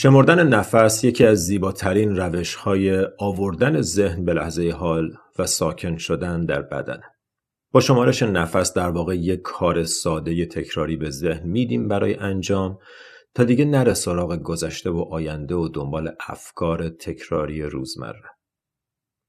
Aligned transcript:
شمردن 0.00 0.48
نفس 0.48 1.04
یکی 1.04 1.24
از 1.24 1.38
زیباترین 1.38 2.16
روش 2.16 2.54
های 2.54 3.06
آوردن 3.18 3.80
ذهن 3.80 4.24
به 4.24 4.32
لحظه 4.32 4.70
حال 4.70 5.10
و 5.38 5.46
ساکن 5.46 5.96
شدن 5.96 6.44
در 6.44 6.62
بدن. 6.62 7.00
با 7.72 7.80
شمارش 7.80 8.22
نفس 8.22 8.72
در 8.72 8.90
واقع 8.90 9.16
یک 9.16 9.40
کار 9.42 9.84
ساده 9.84 10.46
تکراری 10.46 10.96
به 10.96 11.10
ذهن 11.10 11.48
میدیم 11.48 11.88
برای 11.88 12.14
انجام 12.14 12.78
تا 13.34 13.44
دیگه 13.44 13.64
نره 13.64 13.94
سراغ 13.94 14.36
گذشته 14.36 14.90
و 14.90 15.04
آینده 15.10 15.54
و 15.54 15.68
دنبال 15.68 16.10
افکار 16.28 16.88
تکراری 16.88 17.62
روزمره. 17.62 18.30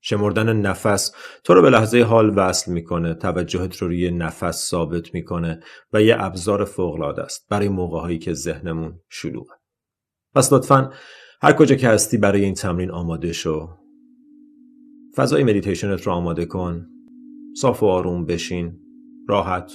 شمردن 0.01 0.54
نفس 0.54 1.11
تو 1.43 1.54
رو 1.54 1.61
به 1.61 1.70
لحظه 1.70 2.01
حال 2.01 2.33
وصل 2.36 2.71
می‌کنه 2.71 3.13
توجهت 3.13 3.77
رو 3.77 3.88
روی 3.88 4.11
نفس 4.11 4.70
ثابت 4.70 5.13
می‌کنه 5.13 5.59
و 5.93 6.01
یه 6.01 6.15
ابزار 6.20 6.65
فوق‌العاده 6.66 7.21
است 7.22 7.48
برای 7.49 7.70
موقع 7.70 7.99
هایی 7.99 8.20
که 8.20 8.34
ذهنمون 8.34 8.99
شلوغه 9.09 9.59
پس 10.35 10.53
لطفا 10.53 10.89
هر 11.41 11.53
کجا 11.53 11.75
که 11.75 11.88
هستی 11.88 12.17
برای 12.17 12.45
این 12.45 12.53
تمرین 12.53 12.91
آماده 12.91 13.33
شو. 13.33 13.69
فضای 15.15 15.43
مدیتیشنت 15.43 16.02
رو 16.02 16.11
آماده 16.11 16.45
کن. 16.45 16.88
صاف 17.55 17.83
و 17.83 17.85
آروم 17.85 18.25
بشین. 18.25 18.79
راحت. 19.27 19.71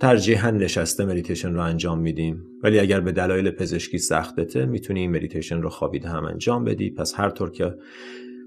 ترجیحا 0.00 0.50
نشسته 0.50 1.04
مدیتیشن 1.04 1.54
رو 1.54 1.60
انجام 1.60 1.98
میدیم. 1.98 2.44
ولی 2.62 2.78
اگر 2.78 3.00
به 3.00 3.12
دلایل 3.12 3.50
پزشکی 3.50 3.98
سختته 3.98 4.66
می‌تونی 4.66 5.00
این 5.00 5.10
مدیتیشن 5.10 5.62
رو 5.62 5.68
خوابیده 5.68 6.08
هم 6.08 6.24
انجام 6.24 6.64
بدی. 6.64 6.90
پس 6.90 7.12
هر 7.16 7.30
طور 7.30 7.50
که 7.50 7.74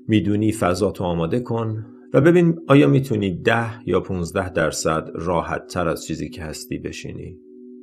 می‌دونی 0.08 0.52
فضاتو 0.52 1.04
آماده 1.04 1.40
کن. 1.40 1.86
و 2.14 2.22
ببین 2.22 2.60
آیا 2.68 2.88
می‌تونی 2.88 3.42
ده 3.42 3.88
یا 3.88 4.00
15 4.00 4.50
درصد 4.50 5.10
راحت 5.16 5.68
تر 5.68 5.88
از 5.88 6.06
چیزی 6.06 6.30
که 6.30 6.44
هستی 6.44 6.78
بشینی. 6.78 7.40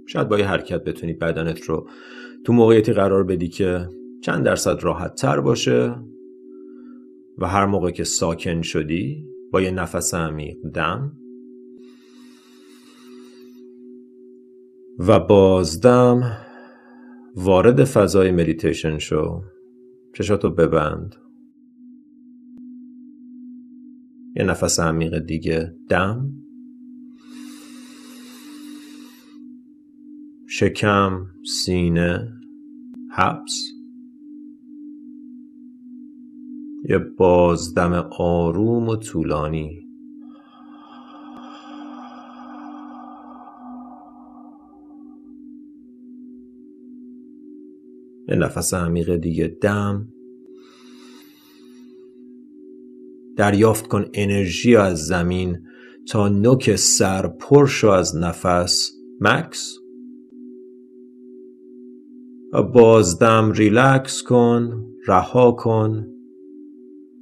شاید 0.08 0.28
با 0.28 0.38
یه 0.38 0.46
حرکت 0.46 0.84
بتونی 0.84 1.12
بدنت 1.12 1.60
رو 1.60 1.88
تو 2.44 2.52
موقعیتی 2.52 2.92
قرار 2.92 3.24
بدی 3.24 3.48
که 3.48 3.88
چند 4.22 4.44
درصد 4.44 4.84
راحت 4.84 5.14
تر 5.14 5.40
باشه 5.40 5.94
و 7.38 7.46
هر 7.46 7.66
موقع 7.66 7.90
که 7.90 8.04
ساکن 8.04 8.62
شدی 8.62 9.26
با 9.52 9.60
یه 9.60 9.70
نفس 9.70 10.14
عمیق 10.14 10.56
دم 10.74 11.12
و 14.98 15.20
بازدم 15.20 16.38
وارد 17.36 17.84
فضای 17.84 18.30
مدیتیشن 18.30 18.98
شو. 18.98 19.42
چشاتو 20.14 20.50
ببند. 20.50 21.14
یه 24.36 24.44
نفس 24.44 24.80
عمیق 24.80 25.18
دیگه 25.18 25.74
دم. 25.88 26.41
شکم 30.54 31.26
سینه 31.64 32.32
حبس. 33.10 33.72
یه 36.88 36.98
بازدم 36.98 37.92
آروم 38.18 38.88
و 38.88 38.96
طولانی. 38.96 39.88
یه 48.28 48.34
نفس 48.36 48.74
عمیق 48.74 49.16
دیگه. 49.16 49.48
دم. 49.48 50.08
دریافت 53.36 53.86
کن 53.86 54.04
انرژی 54.14 54.76
از 54.76 54.98
زمین 55.06 55.58
تا 56.08 56.28
نوک 56.28 56.76
سر 56.76 57.28
پر 57.28 57.66
شو 57.66 57.88
از 57.88 58.16
نفس. 58.16 58.92
مکس. 59.20 59.81
بازدم 62.60 63.52
ریلکس 63.52 64.22
کن 64.22 64.86
رها 65.06 65.52
کن. 65.52 66.06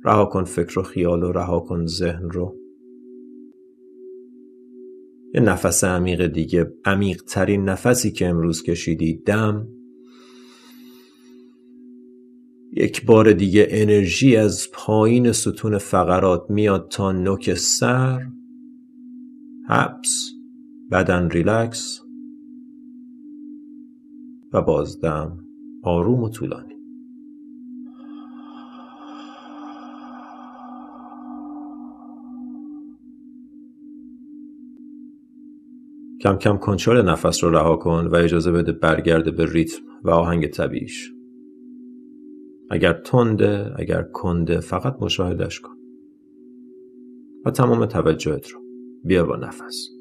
رها 0.04 0.24
کن 0.24 0.44
فکر 0.44 0.78
و 0.78 0.82
خیال 0.82 1.22
و 1.22 1.32
رها 1.32 1.60
کن 1.60 1.86
ذهن 1.86 2.30
رو. 2.30 2.56
یه 5.34 5.40
نفس 5.40 5.84
عمیق 5.84 6.26
دیگه 6.26 6.72
عمیق 6.84 7.22
ترین 7.22 7.64
نفسی 7.64 8.10
که 8.10 8.26
امروز 8.28 8.62
کشیدی 8.62 9.22
دم. 9.26 9.68
یک 12.72 13.06
بار 13.06 13.32
دیگه 13.32 13.66
انرژی 13.70 14.36
از 14.36 14.68
پایین 14.72 15.32
ستون 15.32 15.78
فقرات 15.78 16.42
میاد 16.48 16.88
تا 16.90 17.12
نوک 17.12 17.54
سر. 17.54 18.26
حبس 19.68 20.30
بدن 20.90 21.30
ریلکس. 21.30 22.00
و 24.52 24.62
بازدم 24.62 25.38
آروم 25.82 26.22
و 26.22 26.28
طولانی. 26.28 26.74
کم 36.20 36.36
کم 36.36 36.56
کنترل 36.56 37.08
نفس 37.08 37.44
رو 37.44 37.50
رها 37.50 37.76
کن 37.76 38.06
و 38.06 38.14
اجازه 38.14 38.52
بده 38.52 38.72
برگرده 38.72 39.30
به 39.30 39.46
ریتم 39.52 39.82
و 40.04 40.10
آهنگ 40.10 40.46
طبیعیش. 40.46 41.12
اگر 42.70 42.92
تنده 42.92 43.72
اگر 43.76 44.02
کنده 44.02 44.60
فقط 44.60 44.96
مشاهدش 45.00 45.60
کن. 45.60 45.76
و 47.44 47.50
تمام 47.50 47.86
توجهت 47.86 48.48
رو 48.48 48.60
بیار 49.04 49.26
با 49.26 49.36
نفس. 49.36 49.99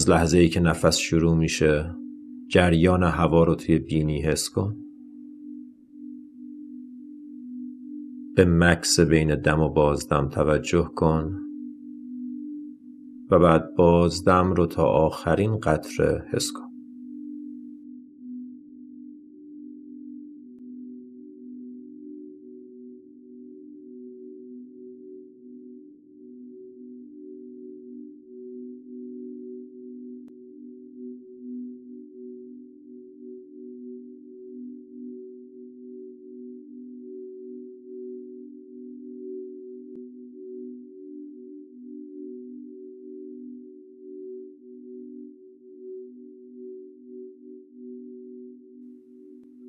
از 0.00 0.10
لحظه 0.10 0.38
ای 0.38 0.48
که 0.48 0.60
نفس 0.60 0.96
شروع 0.96 1.36
میشه 1.36 1.94
جریان 2.48 3.02
هوا 3.02 3.44
رو 3.44 3.54
توی 3.54 3.78
بینی 3.78 4.22
حس 4.22 4.48
کن. 4.48 4.76
به 8.36 8.44
مکس 8.44 9.00
بین 9.00 9.34
دم 9.34 9.60
و 9.60 9.68
بازدم 9.68 10.28
توجه 10.28 10.90
کن 10.96 11.40
و 13.30 13.38
بعد 13.38 13.74
بازدم 13.76 14.52
رو 14.52 14.66
تا 14.66 14.84
آخرین 14.84 15.58
قطره 15.58 16.24
حس 16.32 16.52
کن. 16.52 16.69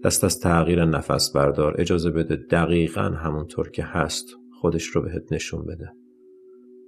دست 0.04 0.24
از 0.24 0.40
تغییر 0.40 0.86
نفس 0.86 1.32
بردار 1.32 1.82
اجازه 1.82 2.12
بده 2.12 2.36
دقیقا 2.36 3.02
همونطور 3.02 3.70
که 3.70 3.84
هست 3.84 4.26
خودش 4.62 4.86
رو 4.86 5.02
بهت 5.02 5.32
نشون 5.32 5.66
بده. 5.66 5.90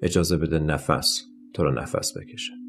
اجازه 0.02 0.38
بده 0.38 0.60
نفس 0.60 1.22
تو 1.54 1.64
رو 1.64 1.72
نفس 1.72 2.18
بکشه. 2.18 2.63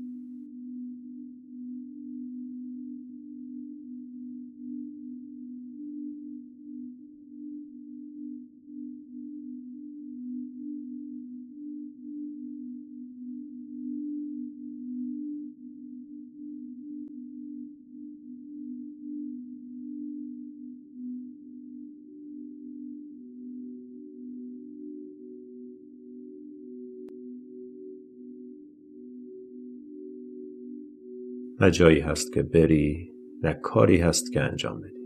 نه 31.65 31.71
جایی 31.71 32.01
هست 32.01 32.33
که 32.33 32.43
بری 32.43 33.13
نه 33.43 33.53
کاری 33.53 33.97
هست 33.97 34.33
که 34.33 34.41
انجام 34.41 34.81
بدی. 34.81 35.01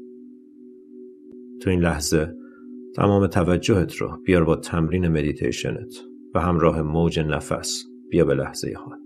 تو 1.61 1.71
این 1.71 1.81
لحظه 1.81 2.35
تمام 2.97 3.27
توجهت 3.27 3.97
رو 3.97 4.23
بیار 4.25 4.45
با 4.45 4.57
تمرین 4.57 5.09
مدیتیشنت 5.09 5.95
و 6.35 6.41
همراه 6.41 6.83
موج 6.83 7.21
نفس 7.21 7.85
بیا 8.11 8.25
به 8.25 8.35
لحظه 8.35 8.75
حال. 8.77 8.99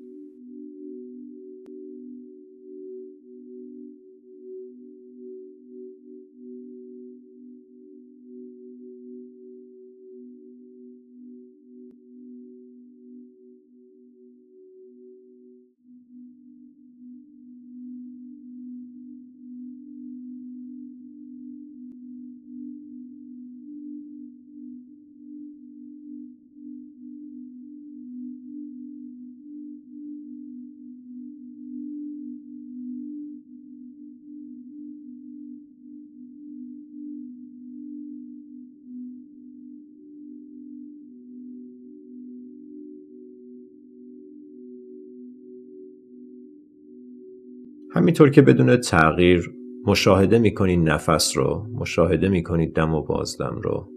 همینطور 47.95 48.31
که 48.31 48.43
بدون 48.43 48.77
تغییر 48.77 49.55
مشاهده 49.87 50.39
می‌کنید 50.39 50.89
نفس 50.89 51.37
رو 51.37 51.67
مشاهده 51.75 52.29
می‌کنید 52.29 52.75
دم 52.75 52.95
و 52.95 53.03
بازدم 53.03 53.61
رو. 53.63 53.93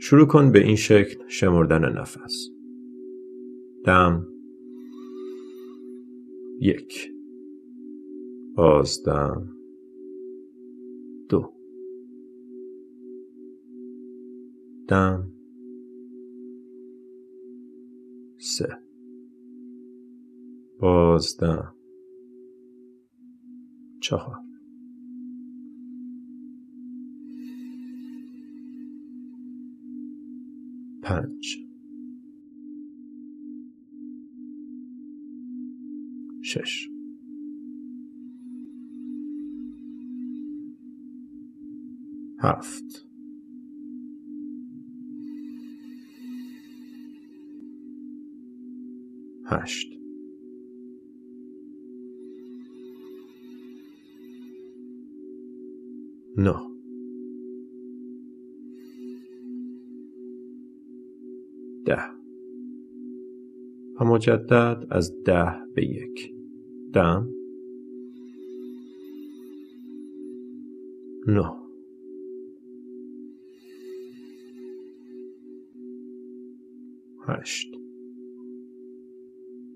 شروع 0.00 0.26
کن 0.26 0.52
به 0.52 0.58
این 0.58 0.76
شکل 0.76 1.28
شمردن 1.28 1.92
نفس. 1.92 2.48
دم. 3.84 4.26
یک. 6.60 7.12
بازدم. 8.56 9.48
دو. 11.28 11.52
دم. 14.88 15.32
سه. 18.38 18.68
بازدم. 20.80 21.77
چهار 24.08 24.44
پنج. 31.02 31.58
شش. 36.42 36.88
هفت. 42.40 43.06
هشت. 49.46 49.97
نه. 56.38 56.54
ده. 61.84 61.98
و 64.00 64.04
مجدد 64.04 64.86
از 64.90 65.22
ده 65.24 65.52
به 65.74 65.84
یک. 65.84 66.34
دم. 66.92 67.28
نه. 71.26 71.52
هشت. 77.28 77.74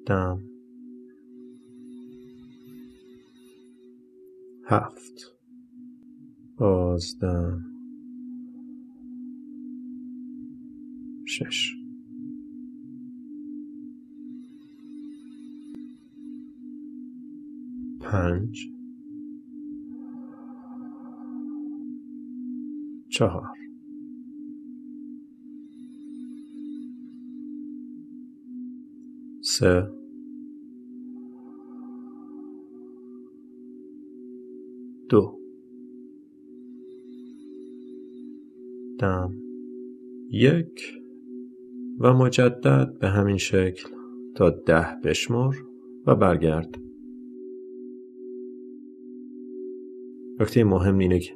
دم. 0.06 0.42
هفت. 4.64 5.41
پانزده 6.56 7.72
شش. 11.24 11.76
پنج. 18.00 18.68
چهار. 23.08 23.56
سه. 29.40 29.88
دو. 35.08 35.41
یک 40.30 40.98
و 42.00 42.12
مجدد 42.12 42.98
به 43.00 43.08
همین 43.08 43.36
شکل 43.36 43.88
تا 44.34 44.50
ده 44.50 44.86
بشمر 45.04 45.54
و 46.06 46.14
برگرد. 46.14 46.78
نکته 50.40 50.64
مهم 50.64 50.98
اینه 50.98 51.18
که 51.18 51.32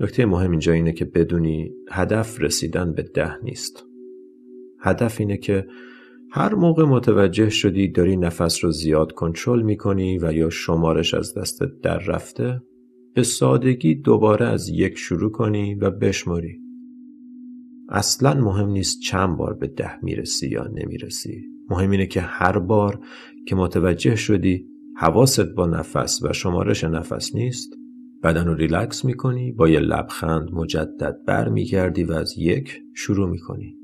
نکته 0.00 0.26
مهم 0.26 0.50
اینجا 0.50 0.72
اینه 0.72 0.92
که 0.92 1.04
بدونی 1.04 1.74
هدف 1.90 2.40
رسیدن 2.40 2.92
به 2.92 3.02
ده 3.02 3.44
نیست. 3.44 3.86
هدف 4.78 5.20
اینه 5.20 5.36
که 5.36 5.66
هر 6.30 6.54
موقع 6.54 6.84
متوجه 6.84 7.50
شدی 7.50 7.88
داری 7.88 8.16
نفس 8.16 8.64
رو 8.64 8.70
زیاد 8.70 9.12
کنترل 9.12 9.62
می‌کنی 9.62 10.18
و 10.18 10.32
یا 10.32 10.50
شمارش 10.50 11.14
از 11.14 11.34
دستت 11.34 11.80
در 11.82 11.98
رفته 11.98 12.62
به 13.18 13.24
سادگی 13.24 13.94
دوباره 13.94 14.46
از 14.46 14.68
یک 14.68 14.98
شروع 14.98 15.30
کنی 15.30 15.74
و 15.74 15.90
بشماری. 15.90 16.60
اصلا 17.88 18.34
مهم 18.34 18.68
نیست 18.68 19.00
چند 19.00 19.36
بار 19.36 19.54
به 19.54 19.66
ده 19.66 20.04
می‌رسی 20.04 20.48
یا 20.48 20.66
نمی‌رسی. 20.74 21.44
مهم 21.70 21.90
اینه 21.90 22.06
که 22.06 22.20
هر 22.20 22.58
بار 22.58 23.00
که 23.46 23.56
متوجه 23.56 24.16
شدی 24.16 24.66
حواست 24.96 25.54
با 25.54 25.66
نفس 25.66 26.22
و 26.22 26.32
شمارش 26.32 26.84
نفس 26.84 27.34
نیست 27.34 27.74
بدن 28.22 28.46
رو 28.46 28.54
ریلکس 28.54 29.04
می‌کنی 29.04 29.52
با 29.52 29.68
یه 29.68 29.80
لبخند 29.80 30.52
مجدد 30.52 31.16
بر 31.26 31.48
میگردی 31.48 32.04
و 32.04 32.12
از 32.12 32.34
یک 32.38 32.82
شروع 32.94 33.30
می‌کنی. 33.30 33.77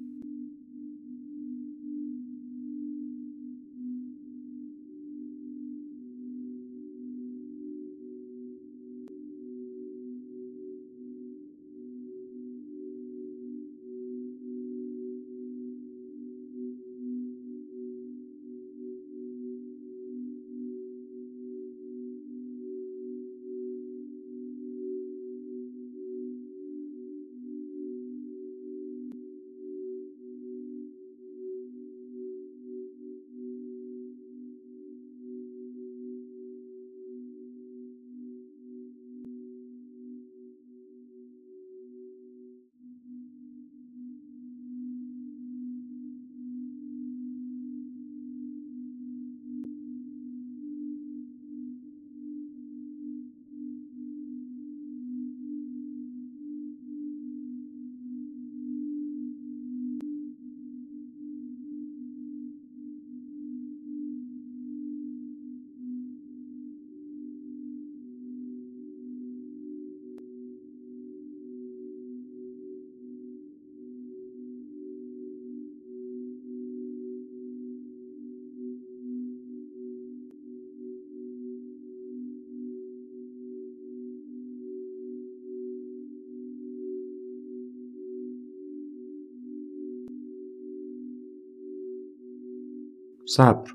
صبر. 93.26 93.70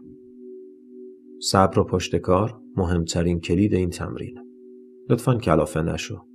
صبر 1.41 1.79
و 1.79 1.84
پشت 1.84 2.15
کار 2.15 2.62
مهمترین 2.75 3.39
کلید 3.39 3.74
این 3.74 3.89
تمرینه 3.89 4.41
لطفا 5.10 5.36
کلافه 5.36 5.82
نشو. 5.82 6.25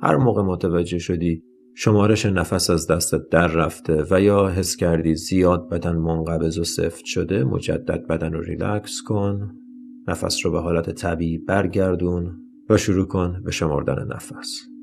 هر 0.00 0.16
موقع 0.16 0.42
متوجه 0.42 0.98
شدی 0.98 1.42
شمارش 1.74 2.26
نفس 2.26 2.70
از 2.70 2.86
دستت 2.86 3.28
در 3.28 3.46
رفته 3.46 4.04
و 4.10 4.20
یا 4.20 4.48
حس 4.48 4.76
کردی 4.76 5.14
زیاد 5.14 5.68
بدن 5.68 5.96
منقبض 5.96 6.58
و 6.58 6.64
سفت 6.64 7.04
شده 7.04 7.44
مجدد 7.44 8.06
بدن 8.06 8.32
رو 8.32 8.40
ریلکس 8.40 9.02
کن 9.02 9.52
نفس 10.08 10.46
رو 10.46 10.52
به 10.52 10.60
حالت 10.60 10.90
طبیعی 10.90 11.38
برگردون 11.38 12.40
و 12.70 12.76
شروع 12.76 13.06
کن 13.06 13.42
به 13.44 13.50
شمردن 13.50 14.06
نفس. 14.06 14.73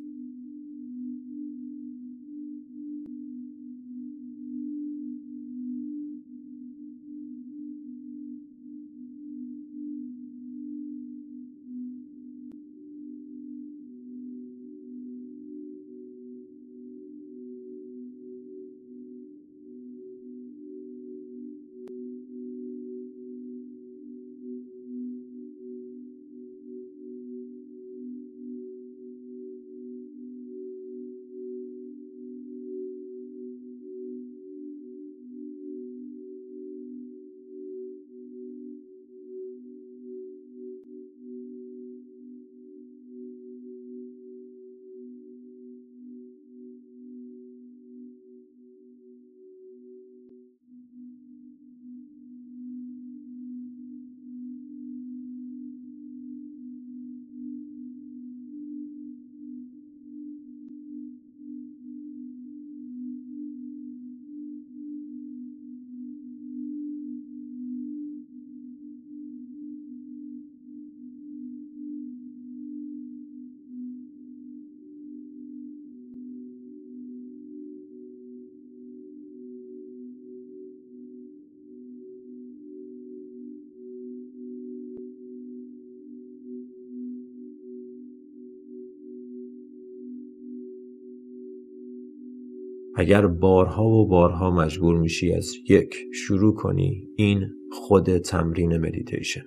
اگر 92.95 93.27
بارها 93.27 93.85
و 93.85 94.07
بارها 94.07 94.51
مجبور 94.51 94.97
میشی 94.97 95.33
از 95.33 95.53
یک 95.69 95.95
شروع 96.13 96.55
کنی 96.55 97.07
این 97.15 97.49
خود 97.71 98.17
تمرین 98.17 98.77
مدیتیشن 98.77 99.45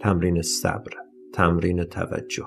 تمرین 0.00 0.42
صبر 0.42 0.92
تمرین 1.32 1.84
توجه. 1.84 2.46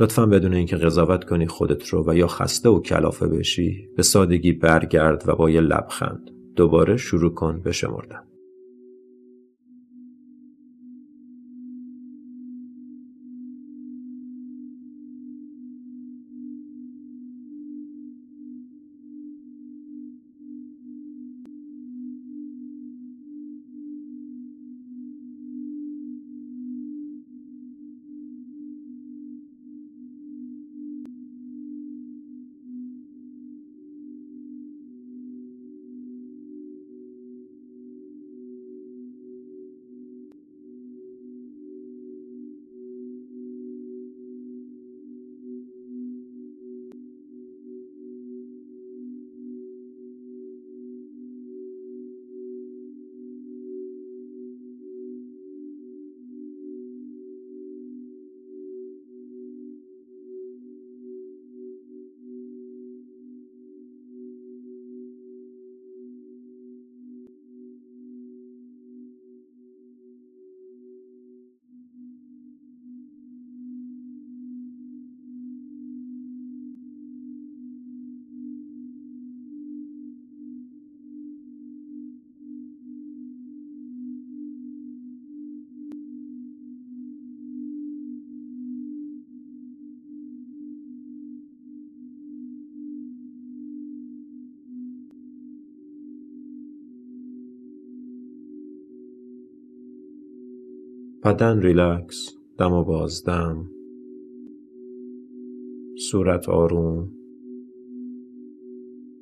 لطفا 0.00 0.26
بدون 0.26 0.54
اینکه 0.54 0.76
قضاوت 0.76 1.24
کنی 1.24 1.46
خودت 1.46 1.88
رو 1.88 2.04
و 2.10 2.14
یا 2.14 2.26
خسته 2.26 2.68
و 2.68 2.80
کلافه 2.80 3.26
بشی 3.26 3.88
به 3.96 4.02
سادگی 4.02 4.52
برگرد 4.52 5.24
و 5.26 5.36
با 5.36 5.50
یه 5.50 5.60
لبخند 5.60 6.30
دوباره 6.56 6.96
شروع 6.96 7.34
کن 7.34 7.60
به 7.60 7.72
شمردن. 7.72 8.22
بدن 101.24 101.60
ریلکس 101.60 102.36
دم 102.58 102.72
و 102.72 102.84
بازدم. 102.84 103.70
صورت 106.10 106.48
آروم. 106.48 107.12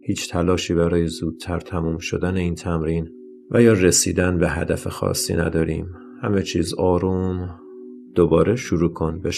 هیچ 0.01 0.31
تلاشی 0.31 0.75
برای 0.75 1.07
زودتر 1.07 1.61
تموم 1.61 1.99
شدن 1.99 2.37
این 2.37 2.55
تمرین 2.55 3.09
و 3.51 3.63
یا 3.63 3.73
رسیدن 3.73 4.39
به 4.39 4.49
هدف 4.49 4.89
خاصی 4.89 5.35
نداریم. 5.35 5.87
همه 6.23 6.43
چیز 6.43 6.75
آروم. 6.75 7.61
دوباره 8.15 8.57
شروع 8.57 8.93
کن 8.93 9.21
به 9.21 9.31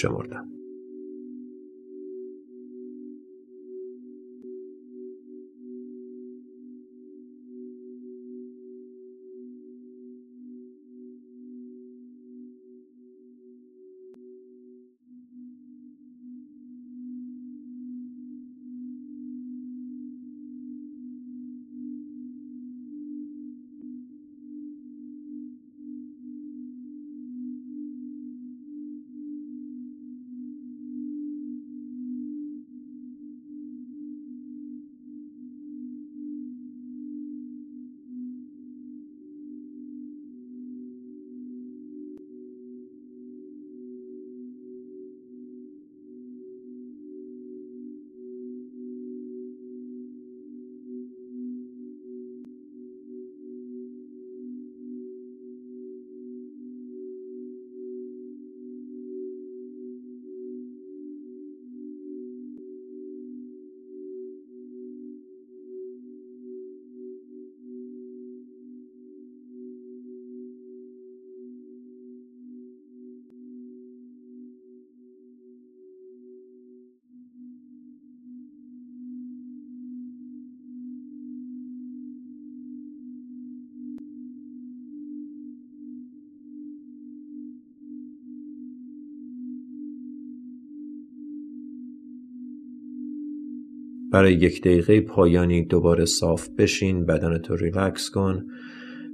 برای 94.14 94.34
یک 94.34 94.60
دقیقه 94.60 95.00
پایانی 95.00 95.64
دوباره 95.64 96.04
صاف 96.04 96.48
بشین 96.48 97.06
بدنت 97.06 97.50
رو 97.50 97.56
ریلکس 97.56 98.10
کن 98.10 98.46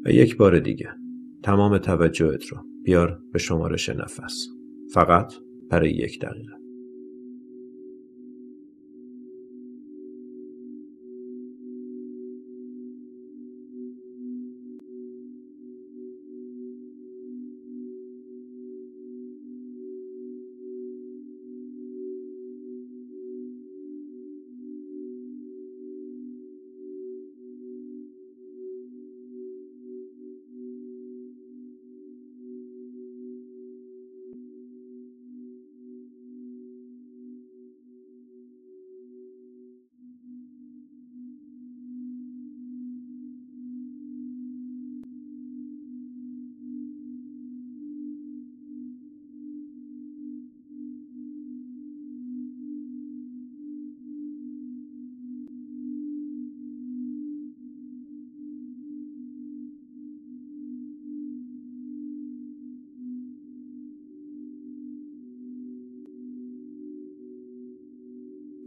و 0.04 0.10
یک 0.10 0.36
بار 0.36 0.58
دیگه 0.58 0.88
تمام 1.42 1.78
توجهت 1.78 2.46
رو 2.46 2.58
بیار 2.84 3.18
به 3.32 3.38
شمارش 3.38 3.88
نفس 3.88 4.48
فقط 4.94 5.32
برای 5.70 5.90
یک 5.90 6.20
دقیقه. 6.20 6.52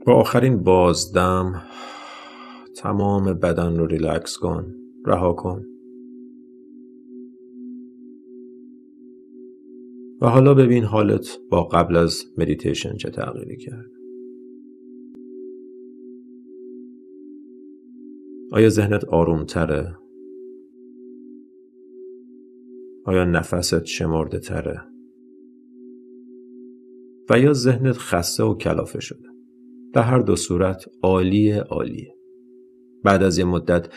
با 0.06 0.14
آخرین 0.14 0.64
بازدم 0.64 1.64
تمام 2.76 3.34
بدن 3.34 3.78
رو 3.78 3.88
ریلکس 3.88 4.38
کن 4.38 4.76
رها 5.06 5.34
کن 5.34 5.66
و 10.22 10.28
حالا 10.28 10.54
ببین 10.54 10.84
حالت 10.84 11.38
با 11.50 11.64
قبل 11.64 11.96
از 11.96 12.24
مدیتیشن 12.38 12.98
چه 12.98 13.10
تغییری 13.10 13.58
کرد 13.58 13.92
آیا 18.52 18.70
ذهنت 18.70 19.06
آرومتره؟ 19.06 19.98
آیا 23.06 23.26
نفست 23.26 23.86
شمرده 23.86 24.40
تره؟ 24.40 24.82
و 27.30 27.40
یا 27.40 27.54
ذهنت 27.54 27.98
خسته 27.98 28.44
و 28.44 28.56
کلافه 28.58 29.00
شده؟ 29.00 29.33
در 29.94 30.02
هر 30.02 30.20
دو 30.20 30.36
صورت 30.36 30.86
عالیه 31.02 31.62
عالیه 31.62 32.16
بعد 33.04 33.24
از 33.24 33.38
یه 33.38 33.46
مدت 33.46 33.88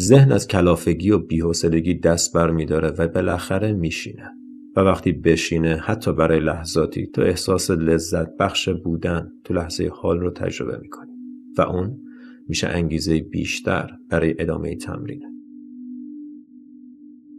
ذهن 0.00 0.32
از 0.32 0.48
کلافگی 0.48 1.10
و 1.10 1.18
بیحوصلگی 1.18 1.94
دست 1.94 2.34
بر 2.34 2.50
میداره 2.50 2.88
و 2.88 3.08
بالاخره 3.08 3.72
میشینه 3.72 4.30
و 4.76 4.80
وقتی 4.80 5.12
بشینه 5.12 5.76
حتی 5.76 6.12
برای 6.12 6.40
لحظاتی 6.40 7.06
تو 7.06 7.22
احساس 7.22 7.70
لذت 7.70 8.36
بخش 8.36 8.68
بودن 8.68 9.32
تو 9.44 9.54
لحظه 9.54 9.90
حال 9.92 10.20
رو 10.20 10.30
تجربه 10.30 10.78
می‌کنی 10.82 11.12
و 11.58 11.62
اون 11.62 12.00
میشه 12.48 12.68
انگیزه 12.68 13.20
بیشتر 13.20 13.90
برای 14.10 14.34
ادامه 14.38 14.76
تمرینه 14.76 15.26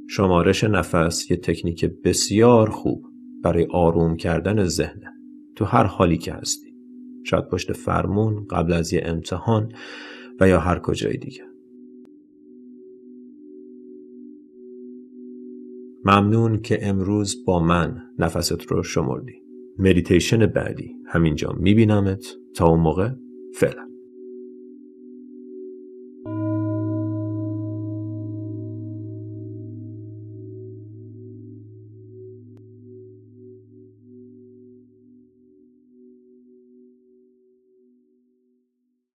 شمارش 0.10 0.64
نفس 0.64 1.32
یه 1.32 1.38
تکنیک 1.38 1.86
بسیار 1.86 2.70
خوب 2.70 3.06
برای 3.44 3.68
آروم 3.72 4.18
کردن 4.18 4.64
ذهنه. 4.64 5.14
تو 5.56 5.66
هر 5.66 5.84
حالی 5.84 6.18
که 6.18 6.34
هستی. 6.34 6.69
شاید 7.24 7.48
پشت 7.48 7.74
فرمون 7.74 8.46
قبل 8.46 8.74
از 8.74 8.94
یه 8.94 9.02
امتحان 9.06 9.72
و 10.40 10.48
یا 10.48 10.60
هر 10.60 10.80
کجای 10.80 11.18
دیگه. 11.18 11.44
ممنون 16.06 16.62
که 16.62 16.88
امروز 16.88 17.46
با 17.46 17.60
من 17.60 18.02
نفست 18.20 18.72
رو 18.72 18.84
شمردی. 18.84 19.42
مدیتیشن 19.80 20.46
بعدی. 20.46 20.96
همینجا 21.08 21.56
میبینمت. 21.60 22.26
تا 22.56 22.68
اون 22.68 22.80
موقع 22.80 23.10
فعلا. 23.56 23.89